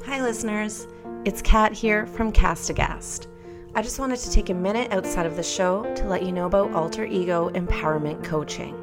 [0.00, 0.88] Hi, listeners.
[1.24, 3.28] It's Kat here from Cast Aghast.
[3.76, 6.46] I just wanted to take a minute outside of the show to let you know
[6.46, 8.74] about Alter Ego Empowerment Coaching.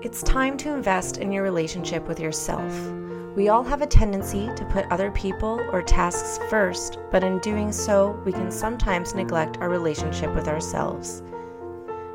[0.00, 2.72] It's time to invest in your relationship with yourself.
[3.36, 7.70] We all have a tendency to put other people or tasks first, but in doing
[7.70, 11.22] so, we can sometimes neglect our relationship with ourselves.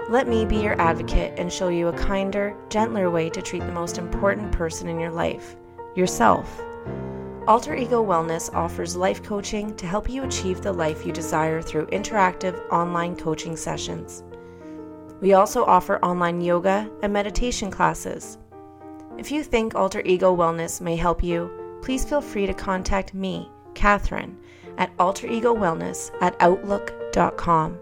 [0.09, 3.71] Let me be your advocate and show you a kinder, gentler way to treat the
[3.71, 5.55] most important person in your life
[5.95, 6.63] yourself.
[7.45, 11.87] Alter Ego Wellness offers life coaching to help you achieve the life you desire through
[11.87, 14.23] interactive online coaching sessions.
[15.19, 18.37] We also offer online yoga and meditation classes.
[19.17, 23.49] If you think Alter Ego Wellness may help you, please feel free to contact me,
[23.73, 24.37] Catherine,
[24.77, 27.77] at Alter Ego Wellness at Outlook.com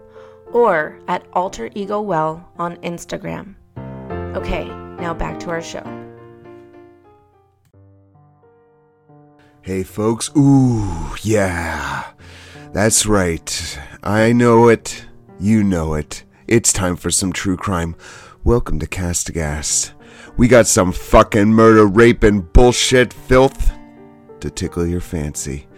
[0.52, 3.54] or at Alter Ego Well on Instagram.
[4.36, 4.64] Okay,
[4.98, 5.84] now back to our show.
[9.64, 10.28] Hey, folks.
[10.36, 12.10] Ooh, yeah.
[12.72, 13.78] That's right.
[14.02, 15.04] I know it.
[15.38, 16.24] You know it.
[16.48, 17.94] It's time for some true crime.
[18.42, 19.92] Welcome to Cast Aghast.
[20.36, 23.72] We got some fucking murder, rape, and bullshit filth
[24.40, 25.68] to tickle your fancy.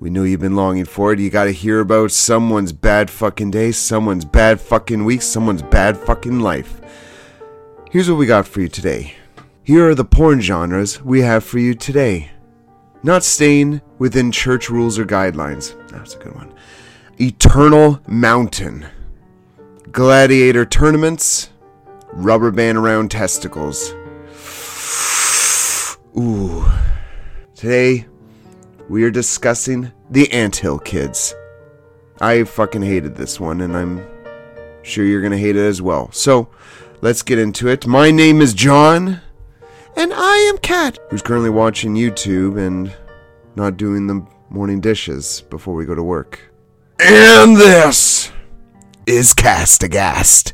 [0.00, 1.18] We know you've been longing for it.
[1.18, 6.40] You gotta hear about someone's bad fucking day, someone's bad fucking week, someone's bad fucking
[6.40, 6.80] life.
[7.90, 9.14] Here's what we got for you today.
[9.62, 12.30] Here are the porn genres we have for you today.
[13.02, 15.74] Not staying within church rules or guidelines.
[15.88, 16.52] That's a good one.
[17.20, 18.86] Eternal Mountain.
[19.92, 21.50] Gladiator tournaments.
[22.12, 23.94] Rubber band around testicles.
[26.18, 26.64] Ooh.
[27.54, 28.06] Today,
[28.88, 31.34] we are discussing the Anthill Kids.
[32.20, 34.06] I fucking hated this one, and I'm
[34.82, 36.10] sure you're gonna hate it as well.
[36.12, 36.48] So,
[37.02, 37.86] let's get into it.
[37.86, 39.20] My name is John,
[39.96, 42.94] and I am Kat, who's currently watching YouTube and
[43.56, 46.40] not doing the morning dishes before we go to work.
[47.00, 48.30] And this
[49.06, 50.52] is Cast Aghast.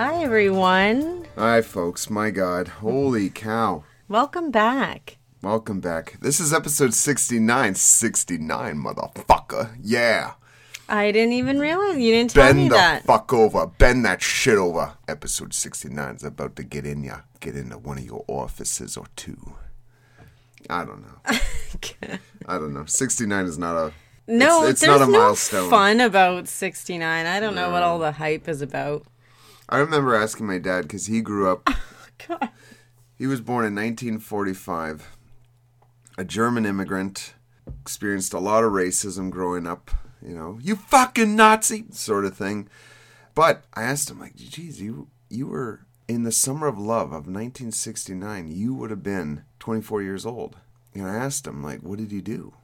[0.00, 1.26] Hi, everyone.
[1.36, 2.08] Hi, folks.
[2.08, 2.68] My God.
[2.68, 3.84] Holy cow.
[4.08, 5.18] Welcome back.
[5.42, 6.16] Welcome back.
[6.22, 7.74] This is episode 69.
[7.74, 9.76] 69, motherfucker.
[9.82, 10.32] Yeah.
[10.88, 13.04] I didn't even realize you didn't tell me Bend the that.
[13.04, 13.66] fuck over.
[13.66, 14.94] Bend that shit over.
[15.06, 17.18] Episode 69 is about to get in ya.
[17.40, 19.52] Get into one of your offices or two.
[20.70, 21.18] I don't know.
[22.46, 22.86] I don't know.
[22.86, 23.92] 69 is not a.
[24.26, 25.68] no, it's, it's there's not a no milestone.
[25.68, 27.26] fun about 69.
[27.26, 29.04] I don't know what all the hype is about.
[29.70, 31.68] I remember asking my dad because he grew up.
[32.28, 32.50] God.
[33.16, 35.16] He was born in 1945,
[36.18, 37.34] a German immigrant,
[37.80, 39.90] experienced a lot of racism growing up,
[40.26, 42.68] you know, you fucking Nazi sort of thing.
[43.34, 47.26] But I asked him, like, geez, you, you were in the summer of love of
[47.26, 50.56] 1969, you would have been 24 years old.
[50.94, 52.54] And I asked him, like, what did you do?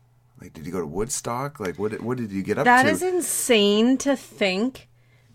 [0.41, 1.61] Like, did you go to Woodstock?
[1.61, 2.89] Like, what, did- what did you get up That to?
[2.89, 4.89] is insane to think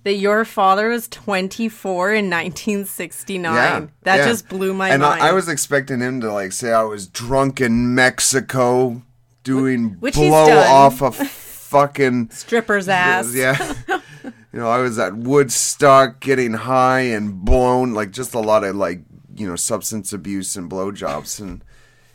[0.04, 3.54] that your father was 24 in 1969.
[3.54, 4.26] Yeah, that yeah.
[4.26, 5.22] just blew my and mind.
[5.22, 9.02] I, I was expecting him to like say I was drunk in Mexico
[9.44, 11.12] doing Which blow off a
[11.72, 13.34] fucking stripper's ass.
[13.34, 13.74] yeah.
[14.24, 18.76] you know, I was at Woodstock getting high and blown, like just a lot of
[18.76, 19.02] like
[19.36, 21.64] you know substance abuse and blowjobs, and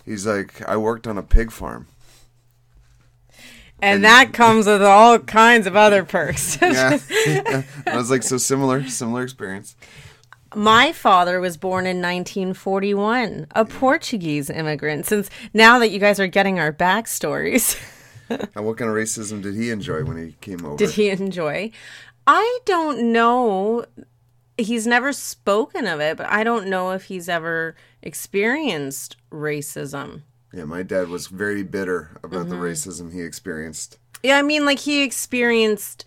[0.05, 1.87] he's like, I worked on a pig farm.
[3.81, 6.59] And that comes with all kinds of other perks.
[6.63, 6.99] Yeah,
[7.87, 9.77] I was like, so similar, similar experience.
[10.55, 15.05] My father was born in 1941, a Portuguese immigrant.
[15.07, 17.79] Since now that you guys are getting our backstories,
[18.31, 20.77] And what kind of racism did he enjoy when he came over?
[20.77, 21.71] did he enjoy?
[22.27, 23.85] I don't know.
[24.59, 30.23] He's never spoken of it, but I don't know if he's ever experienced racism.
[30.57, 32.51] Yeah, my dad was very bitter about Mm-hmm.
[32.51, 33.99] the racism he experienced.
[34.23, 36.05] Yeah, I mean, like he experienced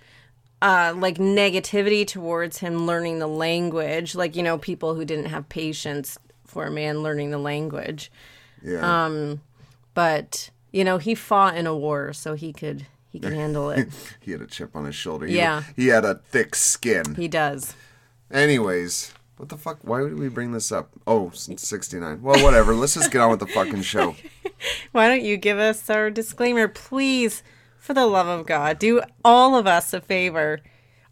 [0.62, 5.48] uh, like negativity towards him learning the language, like you know, people who didn't have
[5.50, 8.12] patience for a man learning the language.
[8.64, 9.06] Yeah.
[9.06, 9.42] Um,
[9.94, 13.88] but you know, he fought in a war, so he could he can handle it.
[14.20, 15.28] he had a chip on his shoulder.
[15.28, 15.64] He, Yeah.
[15.76, 17.14] He had a thick skin.
[17.16, 17.76] he does.
[18.32, 19.80] Anyways, what the fuck?
[19.84, 20.90] Why would we bring this up?
[21.08, 22.22] Oh, since 69.
[22.22, 22.74] Well, whatever.
[22.76, 24.16] Let's just get on with the fucking show.
[24.92, 27.44] Why don't you give us our disclaimer, please?
[27.78, 30.60] For the love of God, do all of us a favor.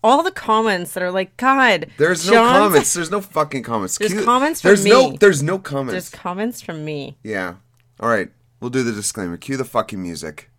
[0.04, 2.94] All the comments that are like, God, There's no John's- comments.
[2.94, 3.98] There's no fucking comments.
[3.98, 5.10] There's Cue- comments from There's no.
[5.12, 5.18] me.
[5.18, 5.92] There's no comments.
[5.94, 7.18] There's comments from me.
[7.24, 7.56] Yeah.
[8.00, 8.30] All right.
[8.60, 9.38] We'll do the disclaimer.
[9.38, 10.50] Cue the fucking music.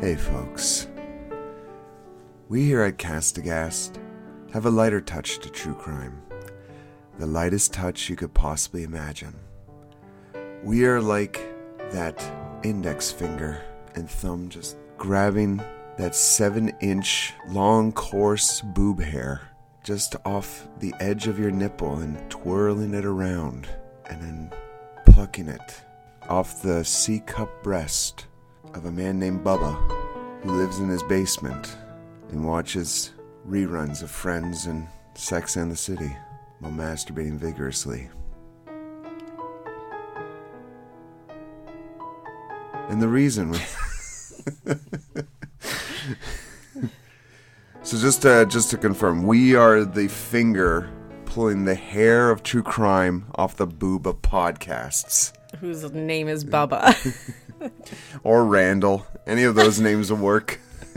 [0.00, 0.88] Hey, folks.
[2.48, 3.98] We here at Cast Aghast
[4.52, 6.20] have a lighter touch to true crime.
[7.18, 9.34] The lightest touch you could possibly imagine.
[10.66, 11.40] We are like
[11.92, 12.20] that
[12.64, 13.62] index finger
[13.94, 15.62] and thumb just grabbing
[15.96, 19.42] that seven inch long coarse boob hair
[19.84, 23.68] just off the edge of your nipple and twirling it around
[24.10, 24.52] and then
[25.04, 25.82] plucking it
[26.28, 28.26] off the C cup breast
[28.74, 29.72] of a man named Bubba
[30.42, 31.76] who lives in his basement
[32.30, 33.12] and watches
[33.48, 36.16] reruns of Friends and Sex and the City
[36.58, 38.08] while masturbating vigorously.
[42.88, 43.58] And the reason we
[47.82, 50.90] So just to just to confirm, we are the finger
[51.24, 55.32] pulling the hair of true crime off the booba podcasts.
[55.60, 56.94] Whose name is Bubba.
[58.24, 59.06] Or Randall.
[59.26, 60.60] Any of those names will work.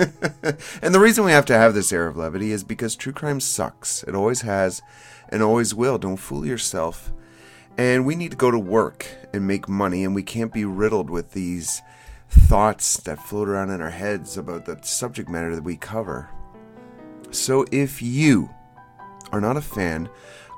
[0.81, 3.39] and the reason we have to have this air of levity is because true crime
[3.39, 4.03] sucks.
[4.03, 4.81] It always has
[5.29, 5.97] and always will.
[5.97, 7.11] Don't fool yourself.
[7.79, 11.09] And we need to go to work and make money, and we can't be riddled
[11.09, 11.81] with these
[12.29, 16.29] thoughts that float around in our heads about the subject matter that we cover.
[17.31, 18.49] So if you
[19.31, 20.09] are not a fan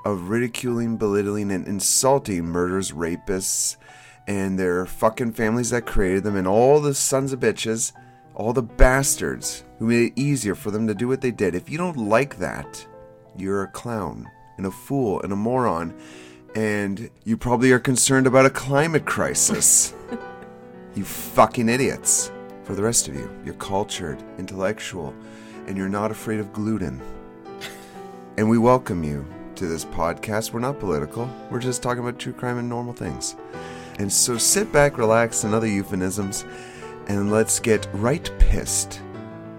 [0.03, 3.77] of ridiculing, belittling, and insulting murderers, rapists,
[4.25, 7.91] and their fucking families that created them, and all the sons of bitches,
[8.33, 11.69] all the bastards who made it easier for them to do what they did, if
[11.69, 12.87] you don't like that,
[13.37, 14.27] you're a clown
[14.57, 15.93] and a fool and a moron,
[16.55, 19.93] and you probably are concerned about a climate crisis.
[20.95, 22.31] you fucking idiots.
[22.63, 25.13] For the rest of you, you're cultured, intellectual,
[25.67, 27.01] and you're not afraid of gluten.
[28.37, 29.25] And we welcome you
[29.55, 30.53] to this podcast.
[30.53, 33.35] We're not political, we're just talking about true crime and normal things.
[33.99, 36.45] And so sit back, relax, and other euphemisms,
[37.07, 39.01] and let's get right pissed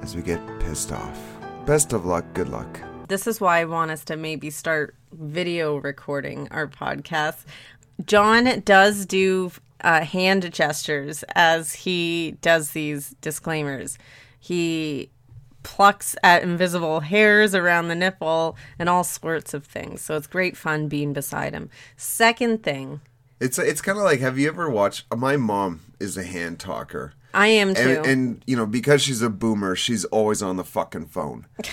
[0.00, 1.20] as we get pissed off.
[1.66, 2.80] Best of luck, good luck.
[3.12, 7.44] This is why I want us to maybe start video recording our podcast.
[8.06, 13.98] John does do uh, hand gestures as he does these disclaimers.
[14.40, 15.10] He
[15.62, 20.00] plucks at invisible hairs around the nipple and all sorts of things.
[20.00, 21.68] So it's great fun being beside him.
[21.98, 23.02] Second thing,
[23.40, 25.04] It's it's kind of like have you ever watched?
[25.14, 27.82] My mom is a hand talker, I am too.
[27.82, 31.44] and, and you know because she's a boomer, she's always on the fucking phone.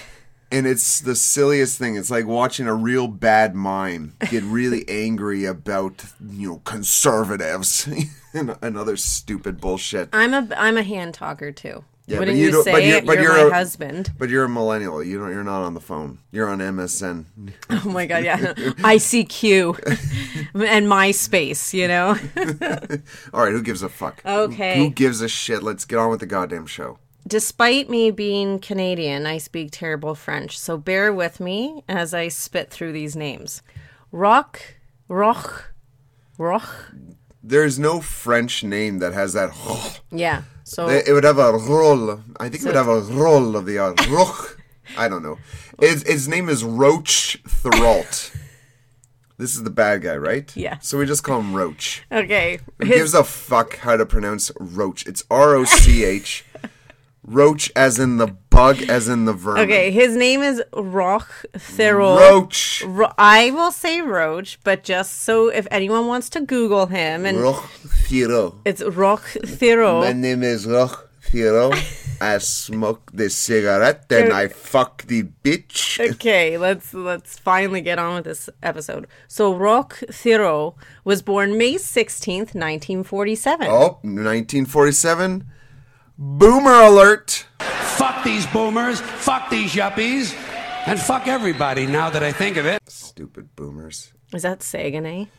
[0.51, 1.96] And it's the silliest thing.
[1.96, 7.88] It's like watching a real bad mime get really angry about, you know, conservatives
[8.34, 10.10] and, and other stupid bullshit.
[10.12, 11.84] I'm a I'm a hand talker too.
[12.07, 14.12] Yeah, but Wouldn't you, you say but you're, but You're, you're my a- husband.
[14.18, 15.04] But you're a millennial.
[15.04, 15.30] You don't.
[15.30, 16.18] You're not on the phone.
[16.31, 17.25] You're on MSN.
[17.69, 18.38] Oh my god, yeah.
[18.56, 19.78] ICQ
[20.56, 22.18] and MySpace, you know.
[23.34, 23.51] All right.
[23.51, 24.24] Who gives a fuck?
[24.24, 24.80] Who- Okay.
[24.80, 25.62] Who gives a shit?
[25.62, 26.98] Let's get on with the goddamn show.
[27.30, 32.72] Despite me being Canadian, I speak terrible French, so bear with me as I spit
[32.72, 33.62] through these names.
[34.12, 34.60] Rock,
[35.08, 35.72] Roch,
[36.40, 36.92] Roch.
[37.44, 39.52] There's no French name that has that.
[40.12, 40.42] Yeah.
[40.64, 42.20] So It would have a roll.
[42.40, 44.58] I think it would have a roll of the uh, roch.
[44.98, 45.38] I don't know.
[45.80, 48.32] His, his name is Roach Throlt.
[49.38, 50.51] this is the bad guy, right?
[50.58, 50.80] Yeah.
[50.80, 52.03] So we just call him Roach.
[52.12, 52.60] okay.
[52.80, 55.06] Who His, gives a fuck how to pronounce Roach?
[55.06, 56.44] It's R O C H.
[57.24, 59.64] Roach as in the bug, as in the vermin.
[59.64, 62.20] okay, his name is Roch Theriault.
[62.20, 62.84] Roach.
[62.88, 67.40] Ro- I will say Roach, but just so if anyone wants to Google him, and
[67.40, 67.64] Roch
[68.08, 68.56] Theriault.
[68.66, 70.02] it's Roch Theriault.
[70.02, 71.76] My name is Roch Theriault.
[72.22, 76.00] I smoke the cigarette and I fuck the bitch.
[76.16, 79.08] Okay, let's let's finally get on with this episode.
[79.30, 83.68] So Roch Theriault was born May 16th, 1947.
[83.70, 85.46] Oh, 1947.
[86.22, 87.46] Boomer alert.
[87.62, 90.36] Fuck these boomers, fuck these yuppies,
[90.86, 92.82] and fuck everybody now that I think of it.
[92.90, 94.12] Stupid boomers.
[94.34, 95.30] Is that Saguenay?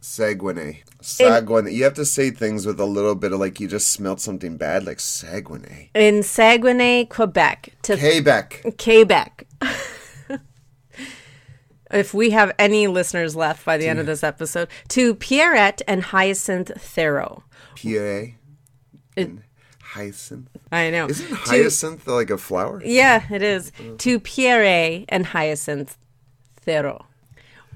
[0.00, 0.82] Saguenay.
[1.00, 1.70] Saguenay.
[1.72, 4.56] You have to say things with a little bit of like you just smelled something
[4.56, 5.90] bad, like Saguenay.
[5.94, 8.64] In Saguenay, Quebec to Quebec.
[8.76, 9.46] Quebec.
[11.92, 16.02] if we have any listeners left by the end of this episode, to Pierrette and
[16.02, 17.44] Hyacinth Theriault.
[17.76, 18.34] Pierre.
[19.14, 19.30] It-
[19.94, 20.48] Hyacinth.
[20.72, 21.06] I know.
[21.08, 22.82] Isn't To- hyacinth like a flower?
[22.84, 23.70] Yeah, it is.
[23.72, 23.96] Mm.
[23.98, 25.96] To Pierre and Hyacinth
[26.66, 27.04] Theriault.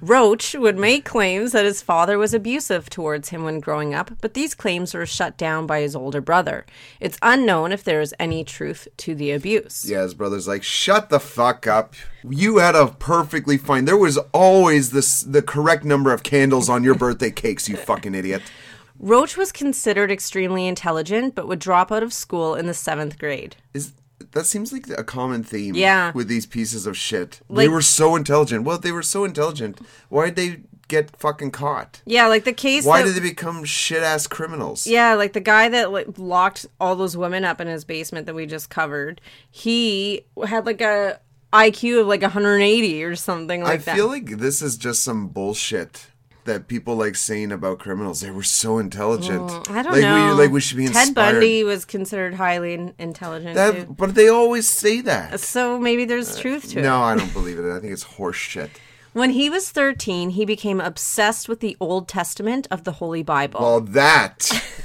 [0.01, 4.35] Roach would make claims that his father was abusive towards him when growing up, but
[4.35, 6.67] these claims were shut down by his older brother.
[7.01, 9.85] It's unknown if there is any truth to the abuse.
[9.89, 11.95] Yeah, his brother's like, shut the fuck up.
[12.29, 13.85] You had a perfectly fine.
[13.87, 17.69] There was always this the correct number of candles on your birthday cakes.
[17.69, 18.43] You fucking idiot.
[18.99, 23.57] Roach was considered extremely intelligent, but would drop out of school in the seventh grade.
[23.75, 23.93] Is
[24.33, 25.75] that seems like a common theme?
[25.75, 26.13] Yeah.
[26.13, 28.65] With these pieces of shit, they Like- were so intelligent.
[28.65, 29.79] Well, they were so intelligent.
[30.09, 32.03] Why'd they get fucking caught?
[32.07, 32.85] Yeah, like the case.
[32.85, 34.87] Why that- did they become shit ass criminals?
[34.87, 38.35] Yeah, like the guy that like, locked all those women up in his basement that
[38.35, 39.21] we just covered.
[39.51, 41.21] He had like a
[41.53, 43.93] IQ of like 180 or something like that.
[43.93, 43.97] I that.
[43.97, 46.07] feel like this is just some bullshit
[46.49, 48.21] that people like saying about criminals.
[48.21, 49.49] They were so intelligent.
[49.49, 50.27] Mm, I don't like know.
[50.27, 51.33] We, like we should be Ted inspired.
[51.35, 53.55] Bundy was considered highly in- intelligent.
[53.55, 55.41] That, but they always say that.
[55.41, 56.83] So maybe there's truth to it.
[56.83, 57.71] No, I don't believe it.
[57.71, 58.81] I think it's horse shit.
[59.13, 63.61] When he was 13, he became obsessed with the Old Testament of the Holy Bible.
[63.61, 64.51] Well, that.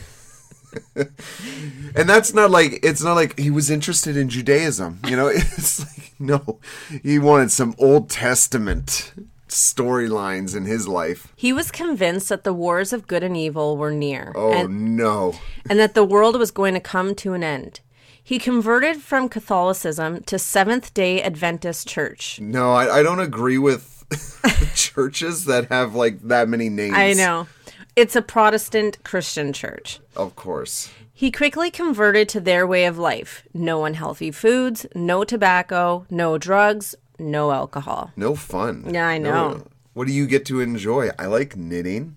[0.95, 4.99] and that's not like it's not like he was interested in Judaism.
[5.07, 6.59] You know, it's like no,
[7.01, 9.13] he wanted some Old Testament
[9.53, 11.31] storylines in his life.
[11.35, 14.31] he was convinced that the wars of good and evil were near.
[14.35, 15.35] Oh and, no.
[15.69, 17.79] and that the world was going to come to an end.
[18.25, 22.39] He converted from Catholicism to Seventh day Adventist Church.
[22.39, 24.05] No, I, I don't agree with
[24.75, 26.95] churches that have like that many names.
[26.95, 27.47] I know.
[27.95, 29.99] It's a Protestant Christian church.
[30.15, 30.89] Of course.
[31.13, 36.95] He quickly converted to their way of life no unhealthy foods, no tobacco, no drugs,
[37.19, 38.11] no alcohol.
[38.15, 38.91] No fun.
[38.93, 39.53] Yeah, I know.
[39.53, 41.09] No- what do you get to enjoy?
[41.19, 42.15] I like knitting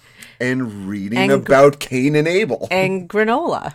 [0.40, 2.66] and reading And gr- about Cain and Abel.
[2.70, 3.74] And granola.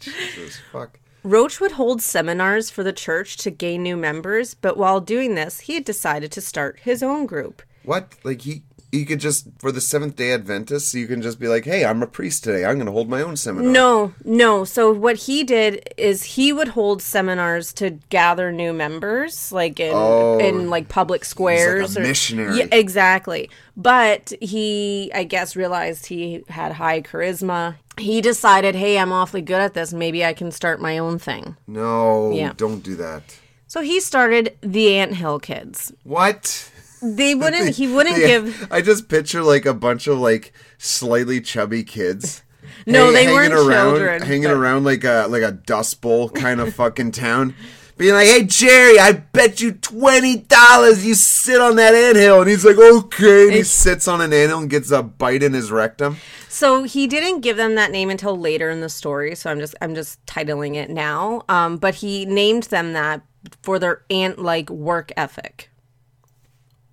[0.00, 0.98] Jesus, fuck.
[1.24, 5.60] Roach would hold seminars for the church to gain new members, but while doing this,
[5.60, 7.62] he had decided to start his own group.
[7.84, 8.14] What?
[8.24, 11.64] Like he you could just for the Seventh Day Adventists, you can just be like,
[11.64, 12.66] "Hey, I'm a priest today.
[12.66, 14.64] I'm going to hold my own seminar." No, no.
[14.64, 19.92] So what he did is he would hold seminars to gather new members, like in
[19.94, 20.38] oh.
[20.38, 21.98] in like public squares.
[21.98, 22.58] missionary.
[22.58, 23.48] Yeah, exactly.
[23.76, 27.76] But he, I guess, realized he had high charisma.
[27.98, 29.92] He decided, hey, I'm awfully good at this.
[29.94, 31.56] Maybe I can start my own thing.
[31.66, 32.52] No, Yeah.
[32.56, 33.22] don't do that.
[33.66, 35.94] So he started the Ant Hill Kids.
[36.04, 36.70] What?
[37.02, 37.76] They wouldn't.
[37.76, 38.68] He wouldn't give.
[38.70, 42.42] I just picture like a bunch of like slightly chubby kids.
[42.84, 46.60] No, they weren't around, children, Hanging but- around like a like a dust bowl kind
[46.60, 47.54] of fucking town.
[47.96, 52.50] Being like, hey Jerry, I bet you twenty dollars you sit on that anthill, and
[52.50, 55.70] he's like, okay, and he sits on an anthill and gets a bite in his
[55.70, 56.16] rectum.
[56.48, 59.36] So he didn't give them that name until later in the story.
[59.36, 61.42] So I'm just I'm just titling it now.
[61.48, 63.22] Um, but he named them that
[63.62, 65.70] for their ant-like work ethic,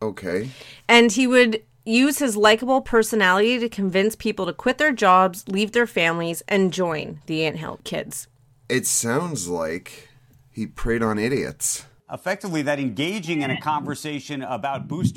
[0.01, 0.49] Okay,
[0.87, 5.71] and he would use his likable personality to convince people to quit their jobs, leave
[5.71, 8.27] their families, and join the Ant Hill Kids.
[8.69, 10.09] it sounds like
[10.51, 11.85] he preyed on idiots.
[12.11, 15.15] effectively that engaging in a conversation about boosters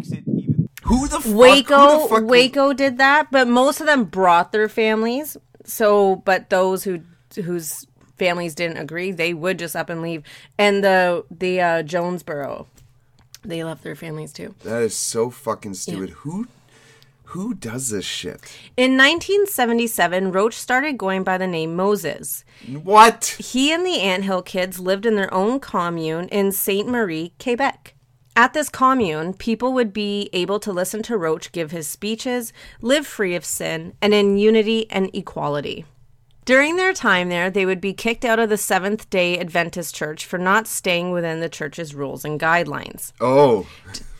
[0.00, 1.34] makes it even Who the fuck?
[1.34, 5.36] Waco the fuck Waco did that, but most of them brought their families.
[5.64, 7.00] So, but those who
[7.36, 10.22] whose families didn't agree, they would just up and leave.
[10.58, 12.66] And the the uh, Jonestown,
[13.44, 14.54] they left their families too.
[14.64, 16.10] That is so fucking stupid.
[16.10, 16.46] Who
[17.34, 18.40] who does this shit?
[18.76, 22.44] In 1977, Roach started going by the name Moses.
[22.68, 23.36] What?
[23.40, 27.94] He and the Anthill kids lived in their own commune in Sainte Marie, Quebec.
[28.36, 33.06] At this commune, people would be able to listen to Roach give his speeches, live
[33.06, 35.86] free of sin, and in unity and equality.
[36.44, 40.26] During their time there, they would be kicked out of the Seventh day Adventist Church
[40.26, 43.12] for not staying within the church's rules and guidelines.
[43.18, 43.66] Oh,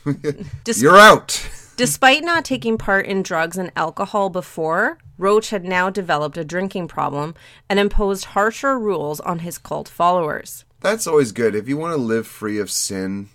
[0.65, 1.47] Dis- you're out.
[1.77, 6.89] Despite not taking part in drugs and alcohol before, Roach had now developed a drinking
[6.89, 7.35] problem
[7.69, 10.65] and imposed harsher rules on his cult followers.
[10.81, 11.55] That's always good.
[11.55, 13.29] If you want to live free of sin,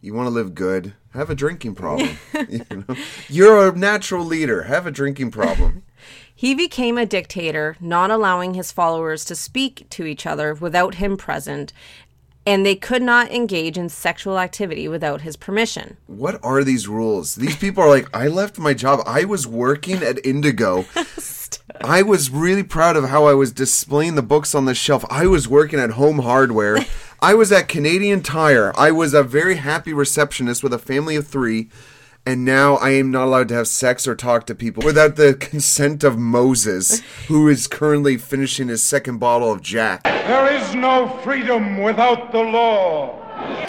[0.00, 2.18] you want to live good, have a drinking problem.
[2.48, 2.94] you know?
[3.28, 4.64] You're a natural leader.
[4.64, 5.82] Have a drinking problem.
[6.38, 11.16] He became a dictator, not allowing his followers to speak to each other without him
[11.16, 11.72] present,
[12.44, 15.96] and they could not engage in sexual activity without his permission.
[16.06, 17.36] What are these rules?
[17.36, 19.00] These people are like, I left my job.
[19.06, 20.84] I was working at Indigo.
[21.80, 25.06] I was really proud of how I was displaying the books on the shelf.
[25.08, 26.84] I was working at Home Hardware.
[27.20, 28.74] I was at Canadian Tire.
[28.76, 31.70] I was a very happy receptionist with a family of three.
[32.26, 35.34] And now I am not allowed to have sex or talk to people without the
[35.34, 40.02] consent of Moses, who is currently finishing his second bottle of Jack.
[40.02, 43.14] There is no freedom without the law.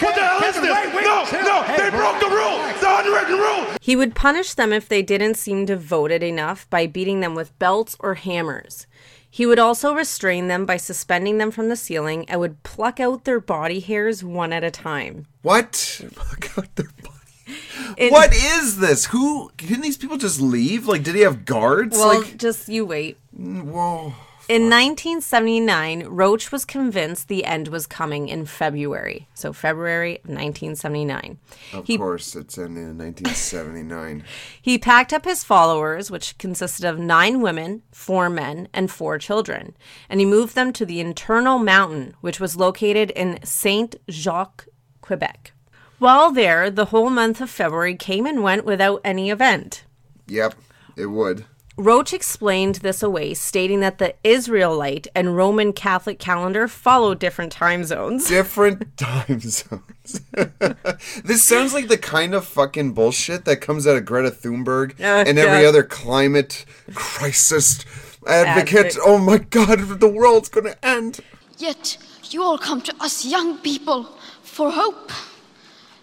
[0.00, 0.92] the hell is this?
[0.92, 2.58] Wait, No, no, they broke the rule.
[2.80, 3.76] The unwritten rule.
[3.80, 7.96] He would punish them if they didn't seem devoted enough by beating them with belts
[8.00, 8.88] or hammers.
[9.30, 13.24] He would also restrain them by suspending them from the ceiling and would pluck out
[13.24, 15.26] their body hairs one at a time.
[15.42, 16.00] What?
[16.30, 17.17] Look out their body.
[17.98, 19.06] What is this?
[19.06, 20.86] Who can these people just leave?
[20.86, 21.96] Like, did he have guards?
[21.96, 23.18] Well, like, just you wait.
[23.38, 24.14] Mm, whoa.
[24.48, 29.28] In 1979, Roach was convinced the end was coming in February.
[29.34, 31.36] So, February of 1979.
[31.74, 34.24] Of He- course, it's in, in 1979.
[34.62, 39.76] He packed up his followers, which consisted of nine women, four men, and four children,
[40.08, 44.66] and he moved them to the Eternal Mountain, which was located in Saint Jacques,
[45.02, 45.52] Quebec.
[45.98, 49.84] While there, the whole month of February came and went without any event.
[50.26, 50.54] yep,
[50.96, 51.44] it would.
[51.76, 57.84] Roach explained this away, stating that the Israelite and Roman Catholic calendar follow different time
[57.84, 58.26] zones.
[58.28, 60.20] Different time zones.
[61.24, 65.20] this sounds like the kind of fucking bullshit that comes out of Greta Thunberg Oh,
[65.20, 65.68] and every God.
[65.68, 66.64] other climate
[66.94, 67.84] crisis
[68.26, 68.86] advocate.
[68.86, 68.98] Advocate.
[69.04, 71.20] Oh my god, the world's gonna end.
[71.58, 71.96] Yet
[72.30, 75.12] you all come to us young people for hope.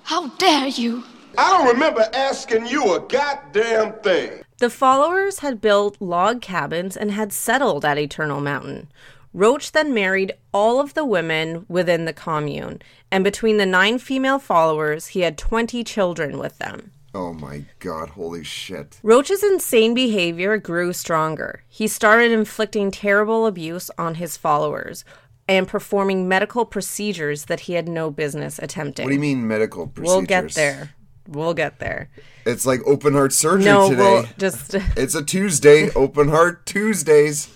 [0.06, 1.04] How dare you?
[1.36, 4.44] I don't remember asking you a goddamn thing.
[4.60, 8.88] The followers had built log cabins and had settled at Eternal Mountain.
[9.34, 14.38] Roach then married all of the women within the commune, and between the nine female
[14.38, 16.92] followers, he had 20 children with them.
[17.16, 19.00] Oh my god, holy shit.
[19.02, 21.64] Roach's insane behavior grew stronger.
[21.68, 25.04] He started inflicting terrible abuse on his followers
[25.48, 29.06] and performing medical procedures that he had no business attempting.
[29.06, 30.16] What do you mean medical procedures?
[30.18, 30.90] We'll get there.
[31.28, 32.10] We'll get there.
[32.46, 34.02] It's like open heart surgery No, today.
[34.02, 34.74] we'll just.
[34.98, 37.48] It's a Tuesday, open heart Tuesdays.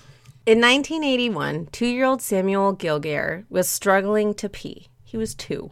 [0.46, 4.88] In 1981, two year old Samuel Giguère was struggling to pee.
[5.04, 5.72] He was two.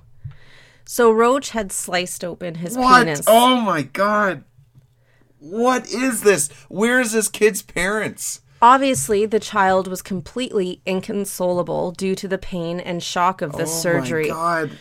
[0.85, 3.05] So Roach had sliced open his What?
[3.05, 3.23] penis.
[3.27, 4.43] Oh my god.
[5.39, 6.49] What is this?
[6.69, 8.41] Where's this kid's parents?
[8.61, 14.29] Obviously, the child was completely inconsolable due to the pain and shock of this surgery.
[14.31, 14.71] Oh my god.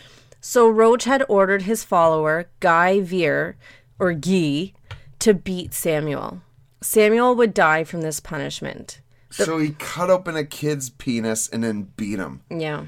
[0.41, 3.57] So Roach had ordered his follower, Guy Veer,
[3.99, 4.73] or Guy,
[5.19, 6.41] to beat Samuel.
[6.81, 9.01] Samuel would die from this punishment.
[9.29, 12.41] So he cut open a kid's penis and then beat him.
[12.49, 12.85] Yeah.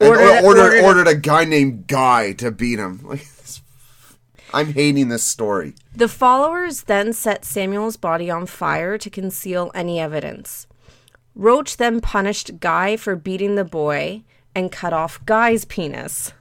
[0.00, 3.00] And Ordered- ordered, ordered, ordered- ordered a guy named Guy to beat him.
[3.04, 3.26] Like,
[4.52, 5.74] I'm hating this story.
[5.94, 10.66] The followers then set Samuel's body on fire to conceal any evidence.
[11.34, 14.22] Roach then punished Guy for beating the boy
[14.54, 16.32] and cut off Guy's penis.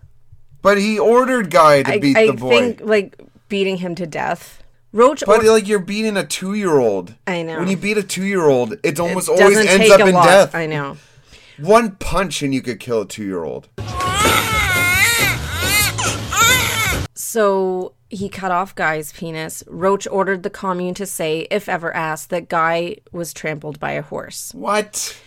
[0.61, 2.47] But he ordered Guy to I, beat I the boy.
[2.47, 4.63] I think like beating him to death.
[4.91, 7.15] Roach but or- like you're beating a two year old.
[7.27, 7.59] I know.
[7.59, 10.25] When you beat a two year old, it almost it always ends up in lot.
[10.25, 10.55] death.
[10.55, 10.97] I know.
[11.59, 13.69] One punch and you could kill a two year old.
[17.13, 19.63] So he cut off Guy's penis.
[19.67, 24.01] Roach ordered the commune to say, if ever asked, that Guy was trampled by a
[24.01, 24.51] horse.
[24.53, 25.17] What?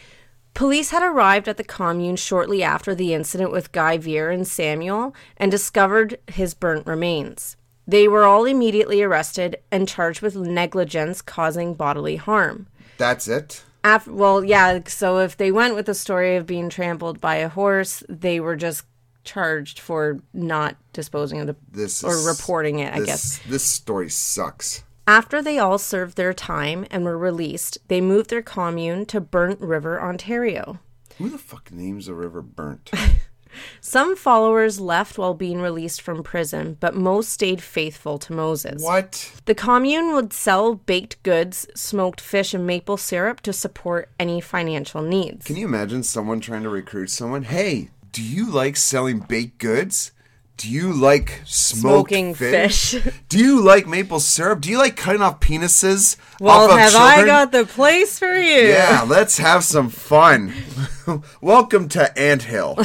[0.54, 5.14] Police had arrived at the commune shortly after the incident with Guy Veer and Samuel
[5.36, 7.56] and discovered his burnt remains.
[7.86, 12.66] They were all immediately arrested and charged with negligence causing bodily harm.
[12.98, 13.64] That's it?
[13.84, 17.48] Af well, yeah, so if they went with the story of being trampled by a
[17.48, 18.84] horse, they were just
[19.24, 23.40] charged for not disposing of the This or is- reporting it, I this- guess.
[23.48, 24.84] This story sucks.
[25.06, 29.60] After they all served their time and were released, they moved their commune to Burnt
[29.60, 30.78] River, Ontario.
[31.18, 32.90] Who the fuck names a river burnt?
[33.82, 38.82] Some followers left while being released from prison, but most stayed faithful to Moses.
[38.82, 39.30] what?
[39.44, 45.02] The commune would sell baked goods, smoked fish, and maple syrup to support any financial
[45.02, 45.44] needs.
[45.44, 47.42] Can you imagine someone trying to recruit someone?
[47.42, 50.12] Hey, do you like selling baked goods?
[50.58, 52.92] Do you like Smoking fish?
[52.92, 53.14] fish.
[53.28, 54.60] Do you like maple syrup?
[54.60, 56.16] Do you like cutting off penises?
[56.38, 58.68] well, off of have I got the place for you?
[58.68, 60.52] Yeah, let's have some fun.
[61.40, 62.78] Welcome to Ant Hill.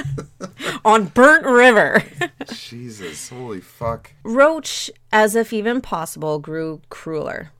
[0.84, 2.04] On Burnt River.
[2.52, 4.12] Jesus, holy fuck.
[4.22, 7.50] Roach, as if even possible, grew crueler.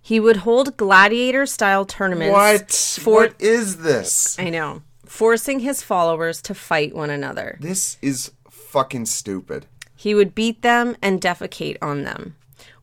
[0.00, 2.32] He would hold gladiator style tournaments.
[2.32, 2.72] What?
[3.04, 4.36] For, what is this?
[4.38, 4.82] I know.
[5.12, 7.58] Forcing his followers to fight one another.
[7.60, 9.66] This is fucking stupid.
[9.94, 12.34] He would beat them and defecate on them.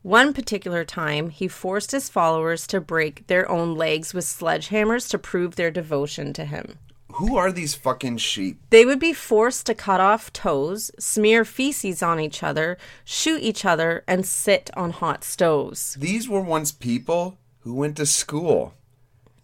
[0.02, 5.18] One particular time, he forced his followers to break their own legs with sledgehammers to
[5.18, 6.78] prove their devotion to him.
[7.14, 8.60] Who are these fucking sheep?
[8.70, 13.64] They would be forced to cut off toes, smear feces on each other, shoot each
[13.64, 15.96] other, and sit on hot stoves.
[15.98, 18.74] These were once people who went to school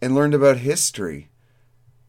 [0.01, 1.31] and learned about history.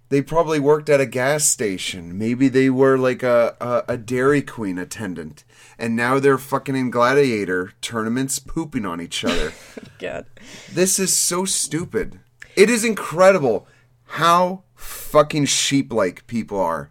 [0.10, 2.17] They probably worked at a gas station.
[2.17, 5.43] Maybe they were like a, a, a Dairy Queen attendant.
[5.78, 9.54] And now they're fucking in gladiator tournaments pooping on each other.
[10.00, 10.26] God.
[10.72, 12.20] this is so stupid.
[12.56, 13.67] It is incredible
[14.06, 16.89] how fucking sheep like people are.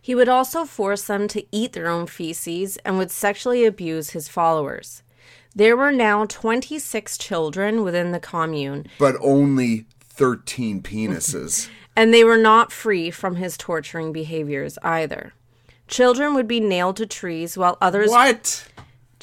[0.00, 4.28] He would also force them to eat their own feces and would sexually abuse his
[4.28, 5.02] followers.
[5.54, 11.68] There were now 26 children within the commune, But only 13 penises.
[11.96, 15.32] and they were not free from his torturing behaviors either.
[15.86, 18.66] Children would be nailed to trees while others what?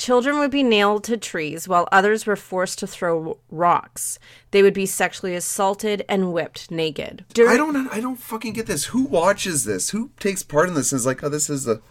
[0.02, 4.18] children would be nailed to trees while others were forced to throw rocks.
[4.50, 7.24] They would be sexually assaulted and whipped naked.
[7.34, 8.86] During- I don't I don't fucking get this.
[8.86, 9.92] Who watches this?
[9.92, 11.82] Who takes part in this and is like, "Oh, this is a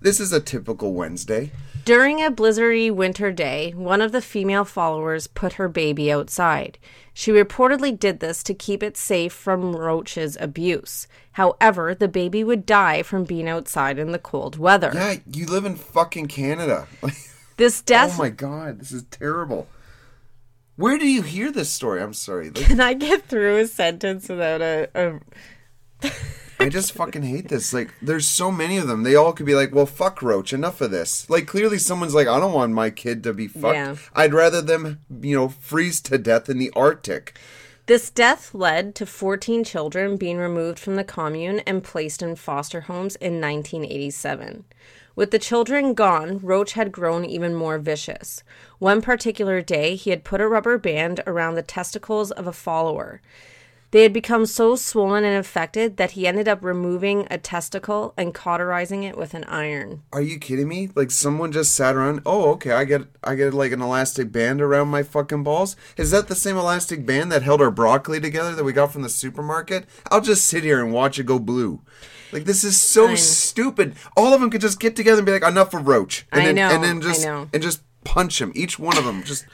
[0.00, 1.52] this is a typical Wednesday."
[1.84, 6.78] During a blizzardy winter day, one of the female followers put her baby outside.
[7.14, 11.06] She reportedly did this to keep it safe from Roach's abuse.
[11.32, 14.92] However, the baby would die from being outside in the cold weather.
[14.94, 16.86] Yeah, you live in fucking Canada.
[17.56, 18.14] This death.
[18.14, 19.68] oh my god, this is terrible.
[20.76, 22.00] Where do you hear this story?
[22.00, 22.50] I'm sorry.
[22.52, 26.10] Can I get through a sentence without a, a
[26.60, 27.72] I just fucking hate this.
[27.72, 29.02] Like, there's so many of them.
[29.02, 31.28] They all could be like, well, fuck Roach, enough of this.
[31.30, 33.74] Like, clearly someone's like, I don't want my kid to be fucked.
[33.74, 33.96] Yeah.
[34.14, 37.38] I'd rather them, you know, freeze to death in the Arctic.
[37.86, 42.82] This death led to 14 children being removed from the commune and placed in foster
[42.82, 44.64] homes in 1987.
[45.16, 48.42] With the children gone, Roach had grown even more vicious.
[48.78, 53.22] One particular day, he had put a rubber band around the testicles of a follower.
[53.92, 58.32] They had become so swollen and infected that he ended up removing a testicle and
[58.32, 60.02] cauterizing it with an iron.
[60.12, 60.90] Are you kidding me?
[60.94, 62.22] Like someone just sat around.
[62.24, 62.70] Oh, okay.
[62.72, 65.74] I get, I get like an elastic band around my fucking balls.
[65.96, 69.02] Is that the same elastic band that held our broccoli together that we got from
[69.02, 69.86] the supermarket?
[70.10, 71.80] I'll just sit here and watch it go blue.
[72.32, 73.96] Like this is so stupid.
[74.16, 76.46] All of them could just get together and be like, enough of Roach, and I
[76.46, 77.48] then, know, and then I just know.
[77.52, 78.52] and just punch him.
[78.54, 79.46] Each one of them, just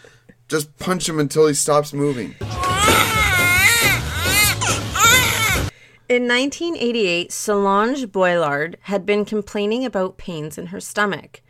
[0.48, 2.34] just punch him until he stops moving.
[2.42, 3.25] Ah!
[6.08, 11.40] In 1988, Solange Boilard had been complaining about pains in her stomach.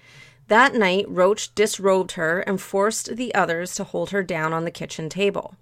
[0.48, 4.70] That night, Roach disrobed her and forced the others to hold her down on the
[4.70, 5.56] kitchen table.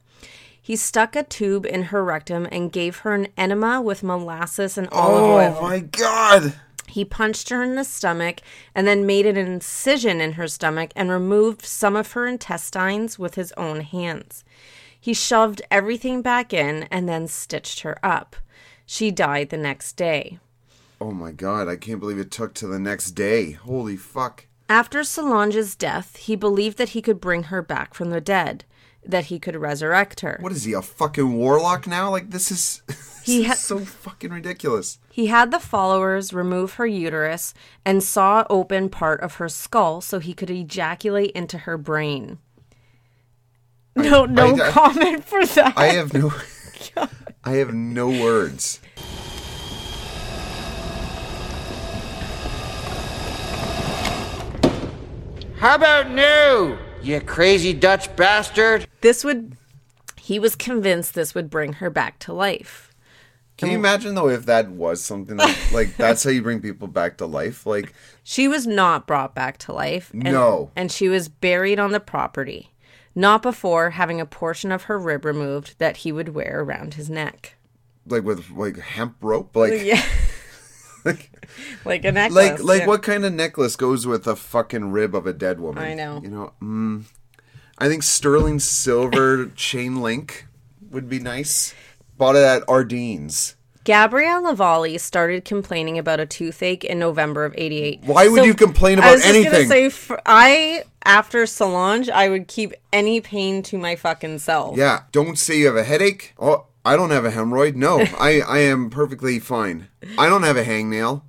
[0.63, 4.89] He stuck a tube in her rectum and gave her an enema with molasses and
[4.91, 5.57] olive Oh oil.
[5.59, 6.55] Oh my god!
[6.87, 8.43] He punched her in the stomach
[8.77, 13.35] and then made an incision in her stomach and removed some of her intestines with
[13.35, 14.45] his own hands.
[15.01, 18.37] He shoved everything back in and then stitched her up.
[18.87, 20.38] She died the next day.
[21.01, 21.68] Oh my god!
[21.68, 23.53] I can't believe it took to the next day.
[23.53, 24.47] Holy fuck!
[24.68, 28.64] After Solange's death, he believed that he could bring her back from the dead,
[29.05, 30.38] that he could resurrect her.
[30.40, 32.11] What is he, a fucking warlock now?
[32.11, 34.99] Like this is, this He is so fucking ridiculous.
[35.11, 37.53] He had the followers remove her uterus
[37.85, 42.38] and saw open part of her skull so he could ejaculate into her brain.
[43.97, 45.75] No, no I- I- comment for that.
[45.77, 46.33] I have no,
[47.47, 48.81] I have no words.
[55.59, 58.87] How about new, you crazy Dutch bastard?
[59.03, 59.57] this would.
[60.17, 62.91] He was convinced this would bring her back to life.
[63.59, 66.89] Can you imagine though if that was something like, like that's how you bring people
[66.89, 67.67] back to life?
[67.67, 70.11] Like She was not brought back to life.
[70.13, 70.71] And, No.
[70.75, 72.71] And she was buried on the property,
[73.14, 77.09] not before having a portion of her rib removed that he would wear around his
[77.11, 77.57] neck.
[78.07, 80.03] like with like hemp rope, like Yeah.
[81.05, 81.31] like
[81.85, 82.35] Like a necklace.
[82.37, 82.87] like, like yeah.
[82.87, 85.83] what kind of necklace goes with a fucking rib of a dead woman?
[85.83, 86.20] I know.
[86.22, 87.05] You know, mm,
[87.79, 90.46] I think sterling silver chain link
[90.90, 91.74] would be nice.
[92.16, 93.57] Bought it at Ardene's.
[93.85, 98.01] Gabrielle Lavallee started complaining about a toothache in November of 88.
[98.05, 99.68] Why would you complain I about was just anything?
[99.68, 104.77] Gonna say, I, after Solange, I would keep any pain to my fucking self.
[104.79, 106.35] Yeah, don't say you have a headache.
[106.38, 107.75] Oh, I don't have a hemorrhoid.
[107.75, 109.88] No, I, I am perfectly fine.
[110.18, 111.23] I don't have a hangnail.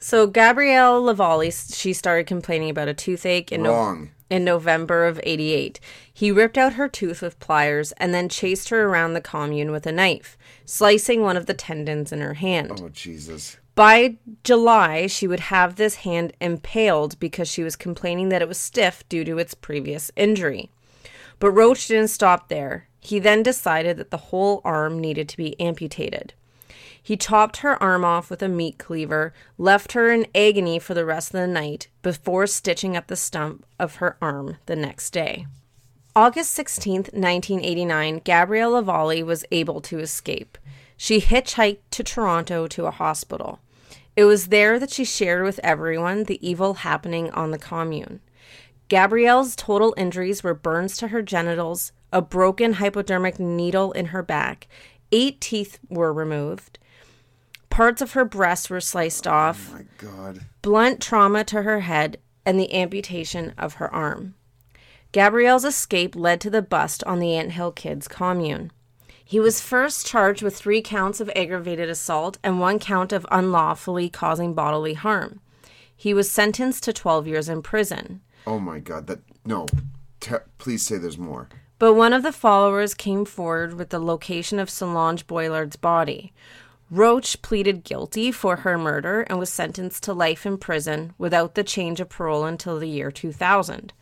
[0.00, 5.80] So Gabrielle Lavallee, she started complaining about a toothache in, No- in November of 88.
[6.12, 9.86] He ripped out her tooth with pliers and then chased her around the commune with
[9.86, 10.37] a knife,
[10.68, 12.78] slicing one of the tendons in her hand.
[12.82, 13.56] Oh Jesus.
[13.74, 18.58] By July, she would have this hand impaled because she was complaining that it was
[18.58, 20.70] stiff due to its previous injury.
[21.38, 22.88] But Roach didn't stop there.
[23.00, 26.34] He then decided that the whole arm needed to be amputated.
[27.00, 31.06] He chopped her arm off with a meat cleaver, left her in agony for the
[31.06, 35.46] rest of the night before stitching up the stump of her arm the next day.
[36.18, 40.58] August 16, 1989, Gabrielle Lavallee was able to escape.
[40.96, 43.60] She hitchhiked to Toronto to a hospital.
[44.16, 48.18] It was there that she shared with everyone the evil happening on the commune.
[48.88, 54.66] Gabrielle's total injuries were burns to her genitals, a broken hypodermic needle in her back,
[55.12, 56.80] eight teeth were removed,
[57.70, 60.40] parts of her breast were sliced off, oh My God.
[60.62, 64.34] blunt trauma to her head, and the amputation of her arm.
[65.12, 68.70] Gabrielle's escape led to the bust on the Ant Hill Kids commune.
[69.24, 74.08] He was first charged with three counts of aggravated assault and one count of unlawfully
[74.08, 75.40] causing bodily harm.
[75.94, 78.20] He was sentenced to 12 years in prison.
[78.46, 79.06] Oh my God.
[79.06, 79.66] That no.
[80.20, 81.48] Te- please say there's more.
[81.78, 86.32] But one of the followers came forward with the location of Solange Boilard's body.
[86.90, 91.62] Roach pleaded guilty for her murder and was sentenced to life in prison without the
[91.62, 93.92] change of parole until the year 2000.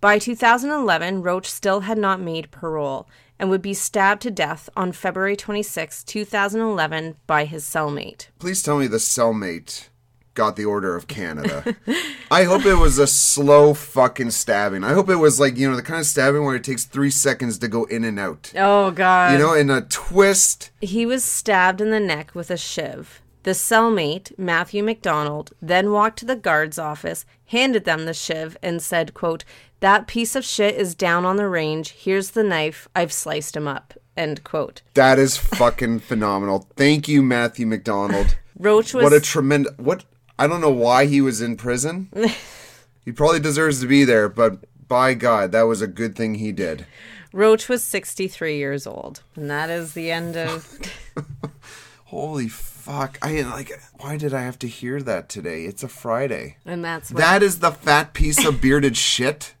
[0.00, 4.92] By 2011, Roach still had not made parole and would be stabbed to death on
[4.92, 8.28] February 26, 2011, by his cellmate.
[8.38, 9.88] Please tell me the cellmate
[10.34, 11.76] got the Order of Canada.
[12.30, 14.84] I hope it was a slow fucking stabbing.
[14.84, 17.10] I hope it was like, you know, the kind of stabbing where it takes three
[17.10, 18.52] seconds to go in and out.
[18.54, 19.32] Oh, God.
[19.32, 20.70] You know, in a twist.
[20.80, 23.20] He was stabbed in the neck with a shiv.
[23.48, 28.82] The cellmate, Matthew McDonald, then walked to the guard's office, handed them the shiv, and
[28.82, 29.46] said, quote,
[29.80, 31.92] That piece of shit is down on the range.
[31.92, 32.88] Here's the knife.
[32.94, 33.94] I've sliced him up.
[34.18, 34.82] End quote.
[34.92, 36.68] That is fucking phenomenal.
[36.76, 38.36] Thank you, Matthew McDonald.
[38.58, 39.72] Roach was What a tremendous.
[39.78, 40.04] What?
[40.38, 42.10] I don't know why he was in prison.
[43.06, 46.52] he probably deserves to be there, but by God, that was a good thing he
[46.52, 46.84] did.
[47.32, 49.22] Roach was 63 years old.
[49.36, 50.78] And that is the end of
[52.08, 52.48] Holy
[52.88, 53.18] fuck!
[53.22, 53.70] I like.
[54.00, 55.64] Why did I have to hear that today?
[55.64, 56.56] It's a Friday.
[56.64, 59.54] and that's what That is the fat piece of bearded shit.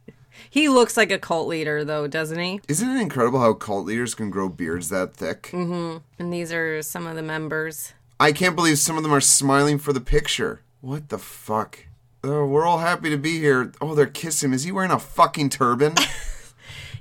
[0.50, 2.60] he looks like a cult leader though, doesn't he?
[2.68, 5.50] Isn't it incredible how cult leaders can grow beards that thick?
[5.52, 5.98] Mm-hmm.
[6.18, 7.92] And these are some of the members.
[8.20, 10.62] I can't believe some of them are smiling for the picture.
[10.80, 11.86] What the fuck?
[12.24, 13.72] Oh, we're all happy to be here.
[13.80, 14.52] Oh, they're kissing.
[14.52, 15.94] Is he wearing a fucking turban?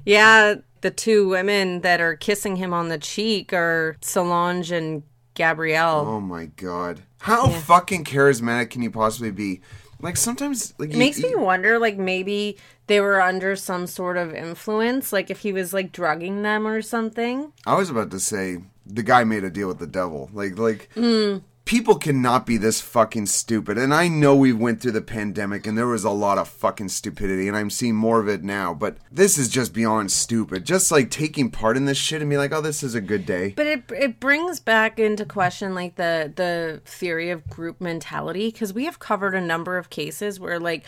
[0.06, 5.04] Yeah, the two women that are kissing him on the cheek are Solange and
[5.38, 6.04] Gabrielle.
[6.08, 7.02] oh my god.
[7.22, 9.62] How fucking charismatic can you possibly be?
[10.02, 13.88] Like sometimes like It you- makes me you- wonder, like maybe they were under some
[13.88, 17.52] sort of influence, like if he was like drugging them or something.
[17.66, 20.30] I was about to say the guy made a deal with the devil.
[20.34, 21.38] Like like Hmm.
[21.68, 23.78] People cannot be this fucking stupid.
[23.78, 26.90] And I know we went through the pandemic and there was a lot of fucking
[26.90, 30.66] stupidity and I'm seeing more of it now, but this is just beyond stupid.
[30.66, 33.26] Just like taking part in this shit and be like, "Oh, this is a good
[33.26, 38.50] day." But it it brings back into question like the the theory of group mentality
[38.50, 40.86] because we have covered a number of cases where like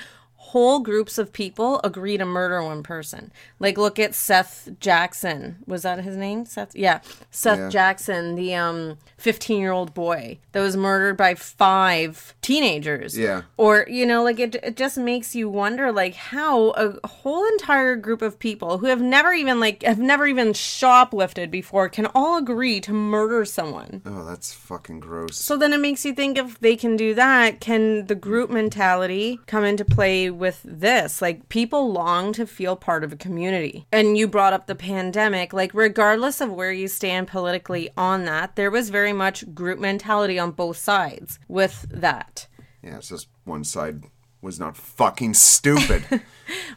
[0.50, 3.32] whole groups of people agree to murder one person.
[3.60, 5.58] Like look at Seth Jackson.
[5.68, 6.46] Was that his name?
[6.46, 7.02] Seth Yeah.
[7.32, 7.70] Seth Yeah.
[7.70, 13.18] Jackson, the um 15-year-old boy that was murdered by five teenagers.
[13.18, 13.44] Yeah.
[13.58, 17.96] Or you know like it it just makes you wonder like how a whole entire
[17.96, 22.38] group of people who have never even like have never even shoplifted before can all
[22.38, 24.02] agree to murder someone.
[24.06, 25.38] Oh, that's fucking gross.
[25.38, 29.40] So then it makes you think if they can do that, can the group mentality
[29.46, 31.22] come into play with this?
[31.22, 33.86] Like people long to feel part of a community.
[33.92, 38.56] And you brought up the pandemic, like regardless of where you stand politically on that,
[38.56, 42.48] there was very much group mentality on both sides with that.
[42.82, 44.06] yeah, it's just one side
[44.42, 46.04] was not fucking stupid.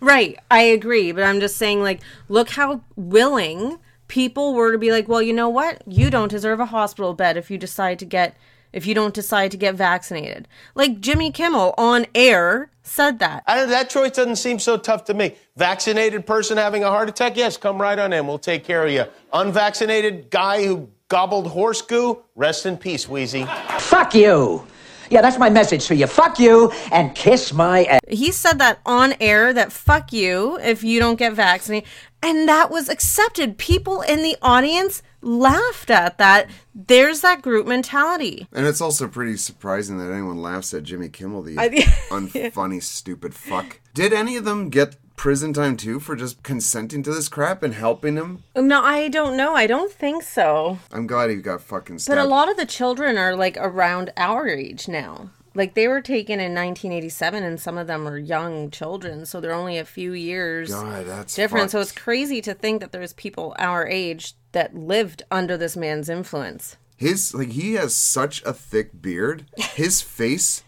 [0.02, 4.90] Right, I agree, but I'm just saying like look how willing people were to be
[4.90, 5.80] like, "Well, you know what?
[5.86, 8.36] You don't deserve a hospital bed if you decide to get
[8.72, 13.44] if you don't decide to get vaccinated." Like Jimmy Kimmel on air said that.
[13.46, 15.36] I, that choice doesn't seem so tough to me.
[15.56, 18.26] Vaccinated person having a heart attack, yes, come right on in.
[18.26, 19.04] We'll take care of you.
[19.32, 23.46] Unvaccinated guy who gobbled horse goo, rest in peace, Wheezy.
[23.78, 24.66] Fuck you.
[25.12, 26.06] Yeah, that's my message to you.
[26.06, 28.00] Fuck you and kiss my ass.
[28.08, 31.86] He said that on air that fuck you if you don't get vaccinated.
[32.22, 33.58] And that was accepted.
[33.58, 36.48] People in the audience laughed at that.
[36.74, 38.46] There's that group mentality.
[38.54, 41.68] and it's also pretty surprising that anyone laughs at Jimmy Kimmel, the I-
[42.10, 43.80] unfunny, stupid fuck.
[43.92, 47.74] Did any of them get prison time too for just consenting to this crap and
[47.74, 48.42] helping him?
[48.56, 49.54] No, I don't know.
[49.54, 50.78] I don't think so.
[50.90, 54.48] I'm glad he got fucking But a lot of the children are like around our
[54.48, 55.30] age now.
[55.54, 59.52] Like they were taken in 1987, and some of them are young children, so they're
[59.52, 61.70] only a few years God, that's different.
[61.70, 66.08] So it's crazy to think that there's people our age that lived under this man's
[66.08, 66.76] influence.
[66.96, 69.44] His like he has such a thick beard.
[69.74, 70.62] His face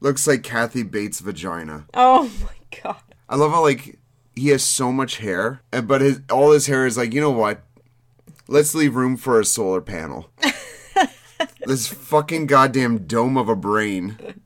[0.00, 1.86] looks like Kathy Bates' vagina.
[1.94, 3.02] Oh my god!
[3.30, 3.98] I love how like
[4.34, 7.30] he has so much hair, and but his all his hair is like you know
[7.30, 7.62] what?
[8.48, 10.30] Let's leave room for a solar panel.
[11.64, 14.42] this fucking goddamn dome of a brain.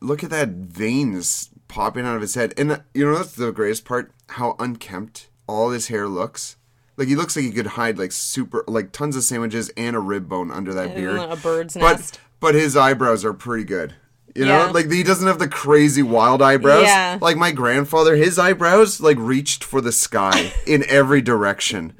[0.00, 2.54] Look at that veins popping out of his head.
[2.56, 4.10] And uh, you know that's the greatest part?
[4.30, 6.56] How unkempt all his hair looks.
[6.96, 10.00] Like he looks like he could hide like super like tons of sandwiches and a
[10.00, 11.18] rib bone under that beard.
[11.18, 12.20] a bird's but, nest.
[12.40, 13.94] But his eyebrows are pretty good.
[14.36, 14.70] You know, Yeah.
[14.70, 16.84] like he doesn't have the crazy wild eyebrows.
[16.84, 17.18] Yeah.
[17.20, 21.94] Like my grandfather, his eyebrows like reached for the sky in every direction.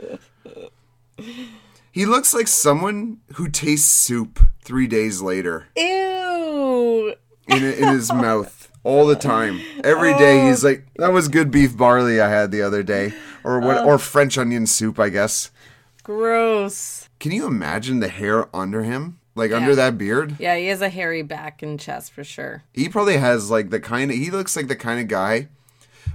[1.90, 7.14] He looks like someone who tastes soup three days later Ew.
[7.48, 9.60] in, in his mouth all the time.
[9.82, 10.48] Every day oh.
[10.48, 13.96] he's like, "That was good beef barley I had the other day," or what, or
[13.98, 15.50] French onion soup, I guess.
[16.02, 17.08] Gross.
[17.18, 20.36] Can you imagine the hair under him, like under that beard?
[20.40, 22.64] Yeah, he has a hairy back and chest for sure.
[22.72, 25.48] He probably has like the kind of he looks like the kind of guy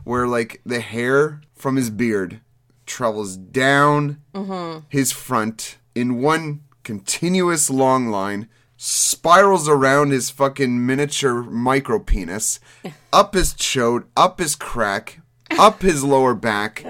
[0.04, 2.42] where like the hair from his beard
[2.86, 4.80] travels down mm-hmm.
[4.90, 12.60] his front in one continuous long line, spirals around his fucking miniature micro penis,
[13.14, 16.84] up his chode, up his crack, up his lower back,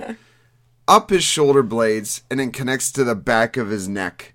[0.87, 4.33] up his shoulder blades, and then connects to the back of his neck.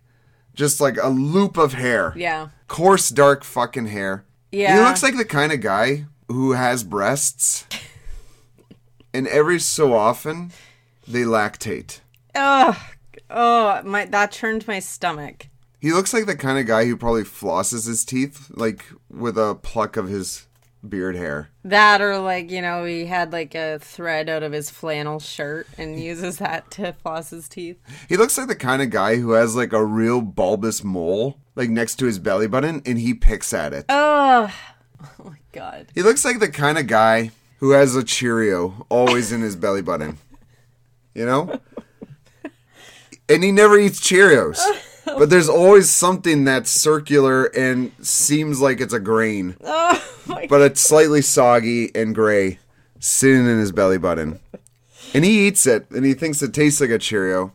[0.57, 2.49] Just like a loop of hair Yeah.
[2.67, 4.25] coarse, dark fucking hair.
[4.51, 4.75] Yeah.
[4.77, 7.65] He looks like the kind of guy who has breasts,
[9.15, 10.51] and every so often
[11.07, 12.01] they lactate.
[12.35, 12.75] Ugh.
[13.31, 15.49] Oh, my that turned my stomach.
[15.81, 19.55] He looks like the kind of guy who probably flosses his teeth, like with a
[19.55, 20.46] pluck of his
[20.91, 21.51] beard hair.
[21.65, 25.67] That or like, you know, he had like a thread out of his flannel shirt
[25.77, 27.79] and uses that to floss his teeth.
[28.09, 31.71] He looks like the kind of guy who has like a real bulbous mole, like
[31.71, 33.87] next to his belly button, and he picks at it.
[33.89, 34.55] Oh,
[35.03, 35.89] oh my god.
[35.95, 39.83] He looks like the kind of guy who has a Cheerio always in his belly
[39.83, 40.19] button.
[41.15, 41.61] You know?
[43.29, 44.61] And he never eats Cheerios.
[45.19, 49.57] But there's always something that's circular and seems like it's a grain.
[50.29, 52.59] Oh but it's slightly soggy and gray
[52.99, 54.41] sitting in his belly button.
[55.15, 57.53] And he eats it and he thinks it tastes like a Cheerio.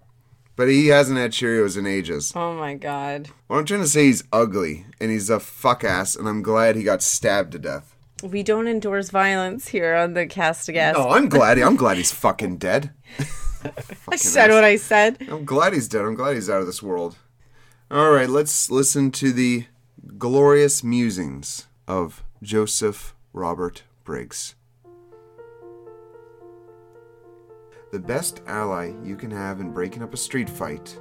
[0.55, 2.31] But he hasn't had Cheerios in ages.
[2.33, 3.29] Oh my god.
[3.47, 6.77] What I'm trying to say he's ugly and he's a fuck ass and I'm glad
[6.77, 7.93] he got stabbed to death.
[8.23, 10.93] We don't endorse violence here on the cast again.
[10.95, 11.59] Oh, I'm glad.
[11.59, 12.91] I'm glad he's fucking dead.
[14.09, 15.17] I said what I said.
[15.29, 16.05] I'm glad he's dead.
[16.05, 17.17] I'm glad he's out of this world.
[17.91, 19.65] All right, let's listen to the
[20.17, 24.56] glorious musings of Joseph Robert Briggs.
[27.91, 30.97] The best ally you can have in breaking up a street fight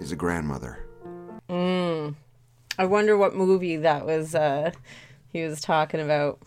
[0.00, 0.84] is a grandmother.
[2.80, 4.70] I wonder what movie that was uh
[5.32, 6.40] he was talking about.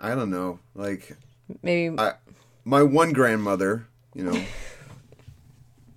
[0.00, 0.60] I don't know.
[0.74, 1.18] Like
[1.62, 2.12] Maybe I,
[2.64, 4.42] my one grandmother, you know,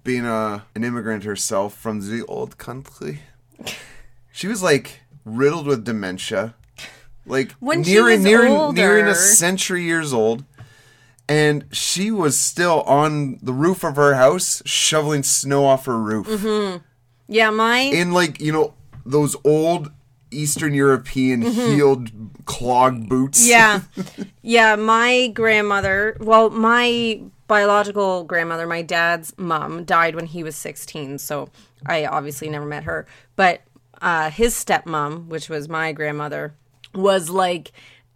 [0.05, 3.23] being a an immigrant herself from the old country,
[4.31, 6.55] she was like riddled with dementia,
[7.25, 10.45] like When she nearing was nearing nearing a century years old,
[11.27, 16.27] and she was still on the roof of her house shoveling snow off her roof
[16.27, 16.77] Mm-hmm.
[17.27, 19.91] Yeah, mine in like you know those old
[20.31, 22.11] Eastern European heeled
[22.45, 23.49] clog boots.
[23.49, 23.49] Mm-hmm.
[23.49, 24.25] Yeah.
[24.41, 31.19] yeah, my grandmother, well, my biological grandmother, my dad's mom, died when he was 16,
[31.19, 31.49] so
[31.85, 33.05] I obviously never met her.
[33.35, 33.61] But
[34.01, 36.53] uh, his stepmom, which was my grandmother,
[36.93, 37.71] was like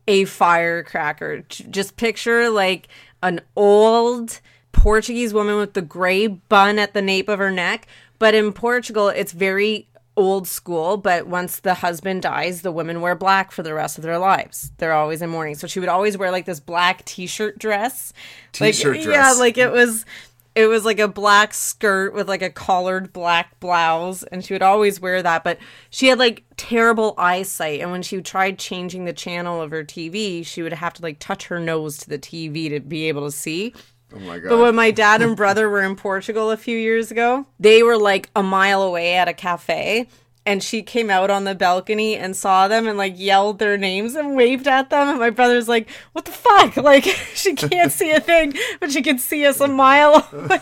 [0.08, 1.42] a firecracker.
[1.42, 2.88] Just picture like
[3.22, 4.39] an old
[4.72, 7.88] Portuguese woman with the gray bun at the nape of her neck.
[8.18, 9.88] But in Portugal, it's very
[10.20, 14.04] old school, but once the husband dies, the women wear black for the rest of
[14.04, 14.72] their lives.
[14.78, 15.56] They're always in mourning.
[15.56, 18.12] So she would always wear like this black t-shirt dress.
[18.52, 19.36] T-shirt like, dress.
[19.36, 20.06] Yeah, like it was
[20.56, 24.62] it was like a black skirt with like a collared black blouse and she would
[24.62, 25.58] always wear that, but
[25.90, 30.46] she had like terrible eyesight and when she tried changing the channel of her TV,
[30.46, 33.32] she would have to like touch her nose to the TV to be able to
[33.32, 33.74] see.
[34.15, 34.50] Oh my god.
[34.50, 37.98] But when my dad and brother were in Portugal a few years ago, they were
[37.98, 40.08] like a mile away at a cafe.
[40.45, 44.15] And she came out on the balcony and saw them and like yelled their names
[44.15, 45.08] and waved at them.
[45.10, 46.76] And my brother's like, What the fuck?
[46.78, 47.04] Like,
[47.36, 50.60] she can't see a thing, but she can see us a mile away.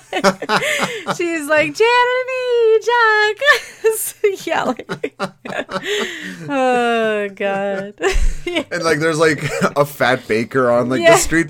[1.15, 5.11] She's like, Jeremy, Jack, yelling.
[6.49, 7.93] oh, God.
[8.71, 9.41] and like there's like
[9.75, 11.11] a fat baker on like Yeah.
[11.13, 11.47] the street.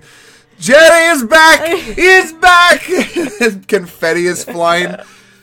[0.60, 1.78] Jerry is back!
[1.78, 2.82] He's back!
[3.68, 4.96] Confetti is flying.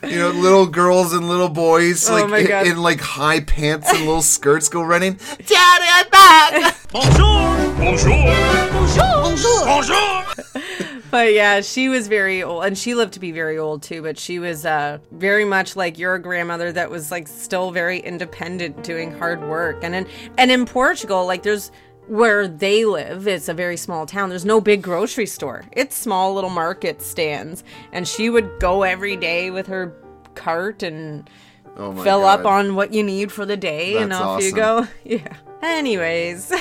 [0.02, 3.90] You know, little girls and little boys Oh like my in, in, like high pants
[3.90, 5.14] and little skirts go running.
[5.46, 6.76] Daddy, I'm back!
[6.92, 7.74] Bonjour!
[7.78, 9.04] Bonjour!
[9.22, 9.64] Bonjour!
[9.64, 10.62] Bonjour!
[11.10, 14.02] but yeah, she was very old, and she lived to be very old too.
[14.02, 18.82] But she was uh, very much like your grandmother, that was like still very independent,
[18.82, 19.82] doing hard work.
[19.82, 20.06] And in
[20.36, 21.70] and in Portugal, like there's
[22.06, 24.28] where they live, it's a very small town.
[24.28, 25.64] There's no big grocery store.
[25.72, 29.94] It's small little market stands, and she would go every day with her
[30.34, 31.28] cart and
[31.76, 32.40] Oh fill God.
[32.40, 34.86] up on what you need for the day, and That's off you go.
[35.04, 35.34] Yeah.
[35.62, 36.52] Anyways,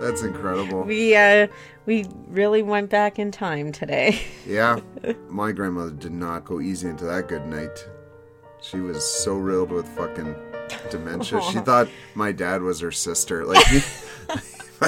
[0.00, 0.82] That's incredible.
[0.82, 1.46] we uh
[1.86, 4.20] we really went back in time today.
[4.46, 4.80] Yeah,
[5.28, 7.86] my grandmother did not go easy into that good night.
[8.60, 10.34] She was so riddled with fucking
[10.90, 11.40] dementia.
[11.42, 13.44] She thought my dad was her sister.
[13.44, 13.80] Like, he,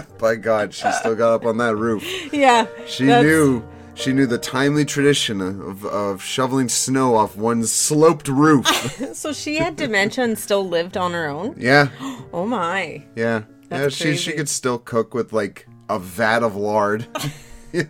[0.18, 2.04] by God, she still got up on that roof.
[2.32, 2.66] yeah.
[2.86, 3.62] She that's- knew.
[3.96, 8.66] She knew the timely tradition of, of shoveling snow off one sloped roof.
[9.14, 11.54] So she had dementia and still lived on her own.
[11.56, 11.90] yeah,
[12.32, 13.04] Oh my.
[13.14, 13.78] yeah, yeah.
[13.78, 14.32] That's She she crazy.
[14.32, 17.06] could still cook with like a vat of lard.
[17.74, 17.86] oh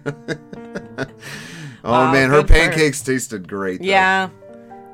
[1.85, 2.61] Wow, man, her good for her.
[2.71, 3.81] pancakes tasted great.
[3.81, 3.87] though.
[3.87, 4.29] Yeah.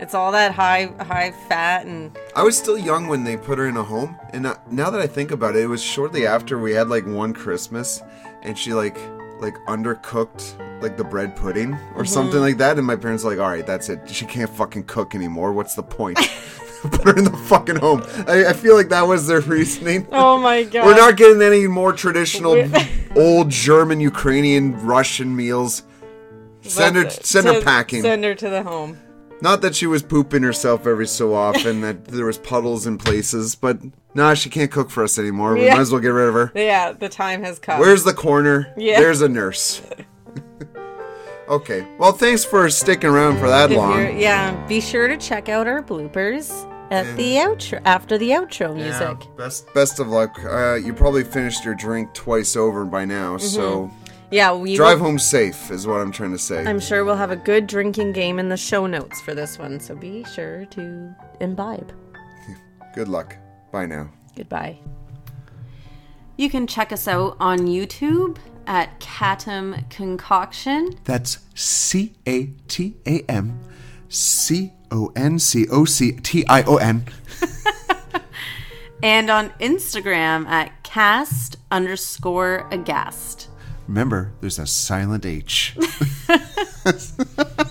[0.01, 3.69] It's all that high high fat and I was still young when they put her
[3.69, 6.59] in a home, and uh, now that I think about it, it was shortly after
[6.59, 8.03] we had like one Christmas,
[8.43, 8.99] and she like
[9.41, 13.41] like undercooked like the bread pudding or something like that, and my parents were like,
[13.41, 14.09] all right, that's it.
[14.09, 15.53] She can't fucking cook anymore.
[15.53, 16.19] What's the point?
[16.83, 18.03] put her in the fucking home.
[18.27, 20.07] I, I feel like that was their reasoning.
[20.13, 20.87] Oh my god.
[20.87, 22.57] We're not getting any more traditional
[23.17, 25.83] old German, Ukrainian, Russian meals.
[26.63, 27.13] Send her, it.
[27.13, 28.03] send her packing.
[28.03, 28.99] Send her to the home.
[29.43, 33.55] Not that she was pooping herself every so often, that there was puddles in places,
[33.55, 33.79] but
[34.15, 35.55] nah, she can't cook for us anymore.
[35.55, 35.75] We Yeah.
[35.75, 36.53] might as well get rid of her.
[36.55, 37.81] Yeah, the time has come.
[37.81, 38.73] Where's the corner?
[38.77, 39.01] Yeah.
[39.01, 39.81] There's a nurse.
[41.49, 41.87] okay.
[41.99, 43.99] Well, thanks for sticking around for that If long.
[43.99, 48.75] you're- yeah, be sure to check out our bloopers at the outro after the outro
[48.75, 49.19] music.
[49.23, 50.39] Yeah, best best of luck.
[50.45, 53.91] Uh, you probably finished your drink twice over by now, so
[54.31, 56.65] Yeah, we drive will- home safe is what I'm trying to say.
[56.65, 59.81] I'm sure we'll have a good drinking game in the show notes for this one,
[59.81, 61.93] so be sure to imbibe.
[62.95, 63.37] Good luck.
[63.73, 64.11] Bye now.
[64.37, 64.79] Goodbye.
[66.37, 70.99] You can check us out on YouTube at Catam Concoction.
[71.05, 73.61] That's C A T A M
[74.09, 77.05] C O N C O C T I O N.
[79.03, 83.50] and on Instagram at cast underscore aghast.
[83.91, 85.77] Remember, there's a silent H.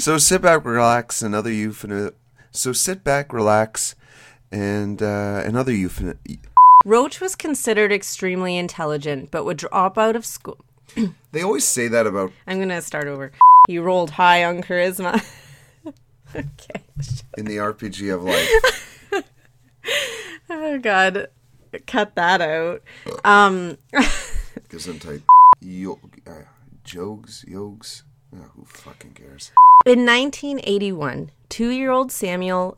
[0.00, 2.14] so sit back, relax, another euphemism.
[2.50, 3.94] So sit back, relax,
[4.50, 6.18] and uh, another euphemism.
[6.84, 10.58] Roch was considered extremely intelligent, but would drop out of school.
[11.32, 13.30] They always say that about I'm gonna start over.
[13.68, 15.24] He rolled high on charisma.
[16.34, 16.82] okay.
[17.38, 18.86] in the RPG of life.
[20.52, 21.28] Oh god.
[21.86, 22.82] Cut that out.
[23.24, 23.78] Um
[24.68, 25.22] Gesundheit.
[25.60, 26.42] Yo- uh,
[26.82, 28.02] jogs, yogs.
[28.34, 29.52] Oh, who fucking cares?
[29.86, 32.76] In 1981, two-year-old Samuel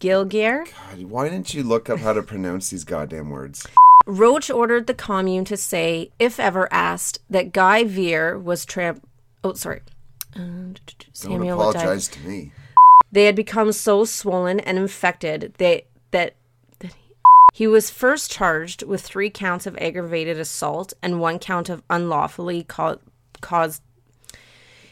[0.00, 3.66] Giguère God, why didn't you look up how to pronounce these goddamn words?
[4.06, 9.06] Roch ordered the commune to say, if ever asked, that Guy Veer was tramp.
[9.44, 9.82] Oh, sorry.
[10.34, 12.52] Um, Don't Samuel apologize to me.
[13.12, 16.36] They had become so swollen and infected they, that
[16.78, 17.14] that he,
[17.52, 22.64] he was first charged with three counts of aggravated assault and one count of unlawfully
[22.64, 22.96] ca-
[23.42, 23.82] caused.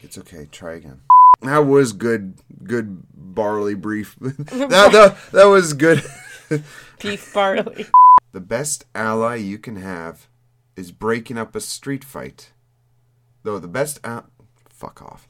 [0.03, 0.47] It's okay.
[0.51, 1.01] Try again.
[1.43, 2.35] That was good.
[2.63, 4.15] Good barley brief.
[4.19, 6.03] that, that that was good.
[7.01, 7.87] Beef barley.
[8.31, 10.27] the best ally you can have
[10.75, 12.51] is breaking up a street fight.
[13.43, 14.29] Though the best al-
[14.69, 15.27] fuck off.